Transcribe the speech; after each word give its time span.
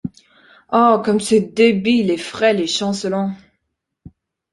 Oh! 0.71 0.99
comme 1.05 1.19
c’est 1.19 1.53
débile 1.55 2.09
et 2.09 2.17
frêle 2.17 2.59
et 2.59 2.65
chancelant! 2.65 3.35